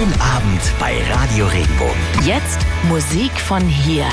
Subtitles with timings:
[0.00, 2.00] Dein Abend bei Radio Regenbogen.
[2.24, 4.06] Jetzt Musik von hier.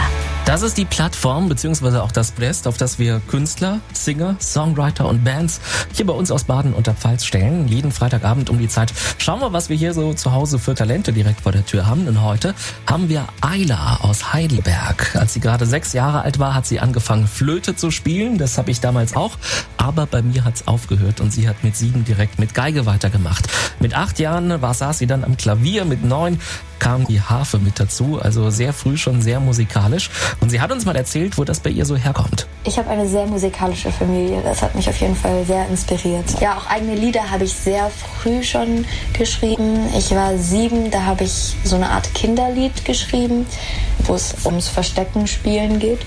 [0.47, 5.25] Das ist die Plattform beziehungsweise auch das Blast, auf das wir Künstler, Singer, Songwriter und
[5.25, 5.59] Bands
[5.93, 7.67] hier bei uns aus Baden unter Pfalz stellen.
[7.67, 11.11] Jeden Freitagabend um die Zeit schauen wir, was wir hier so zu Hause für Talente
[11.11, 12.07] direkt vor der Tür haben.
[12.07, 12.55] Und heute
[12.89, 15.17] haben wir Ayla aus Heidelberg.
[15.17, 18.37] Als sie gerade sechs Jahre alt war, hat sie angefangen Flöte zu spielen.
[18.37, 19.37] Das habe ich damals auch.
[19.75, 23.49] Aber bei mir hat's aufgehört und sie hat mit sieben direkt mit Geige weitergemacht.
[23.81, 25.83] Mit acht Jahren war, saß sie dann am Klavier.
[25.83, 26.39] Mit neun
[26.79, 28.19] kam die Harfe mit dazu.
[28.21, 30.09] Also sehr früh schon sehr musikalisch.
[30.39, 32.47] Und sie hat uns mal erzählt, wo das bei ihr so herkommt.
[32.63, 34.41] Ich habe eine sehr musikalische Familie.
[34.43, 36.25] Das hat mich auf jeden Fall sehr inspiriert.
[36.41, 39.87] Ja, auch eigene Lieder habe ich sehr früh schon geschrieben.
[39.97, 43.45] Ich war sieben, da habe ich so eine Art Kinderlied geschrieben,
[44.05, 46.01] wo es ums Verstecken spielen geht.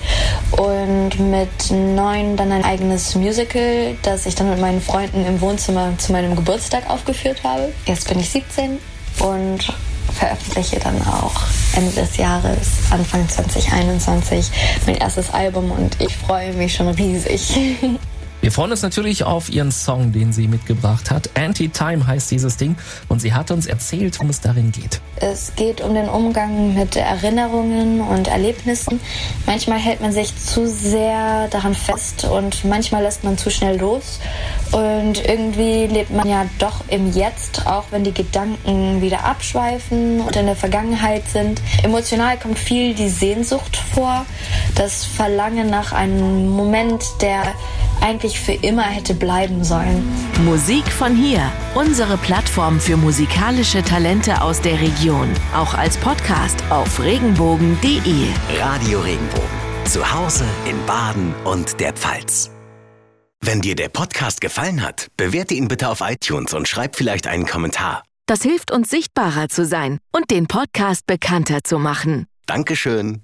[0.52, 5.92] Und mit neun dann ein eigenes Musical, das ich dann mit meinen Freunden im Wohnzimmer
[5.98, 7.72] zu meinem Geburtstag aufgeführt habe.
[7.86, 8.78] Jetzt bin ich 17
[9.20, 9.72] und
[10.12, 11.42] veröffentliche dann auch
[11.74, 14.50] Ende des Jahres, Anfang 2021,
[14.86, 17.78] mein erstes Album und ich freue mich schon riesig.
[18.42, 21.28] Wir freuen uns natürlich auf ihren Song, den sie mitgebracht hat.
[21.34, 22.74] Anti-Time heißt dieses Ding
[23.08, 24.98] und sie hat uns erzählt, worum es darin geht.
[25.16, 28.98] Es geht um den Umgang mit Erinnerungen und Erlebnissen.
[29.44, 34.20] Manchmal hält man sich zu sehr daran fest und manchmal lässt man zu schnell los.
[34.72, 40.34] Und irgendwie lebt man ja doch im Jetzt, auch wenn die Gedanken wieder abschweifen und
[40.34, 41.60] in der Vergangenheit sind.
[41.82, 44.24] Emotional kommt viel die Sehnsucht vor,
[44.76, 47.42] das Verlangen nach einem Moment, der
[48.00, 50.02] eigentlich für immer hätte bleiben sollen.
[50.44, 51.50] Musik von hier.
[51.74, 55.28] Unsere Plattform für musikalische Talente aus der Region.
[55.54, 58.28] Auch als Podcast auf regenbogen.de.
[58.58, 59.60] Radio Regenbogen.
[59.84, 62.50] Zu Hause in Baden und der Pfalz.
[63.42, 67.46] Wenn dir der Podcast gefallen hat, bewerte ihn bitte auf iTunes und schreib vielleicht einen
[67.46, 68.02] Kommentar.
[68.26, 72.26] Das hilft uns sichtbarer zu sein und den Podcast bekannter zu machen.
[72.46, 73.22] Dankeschön.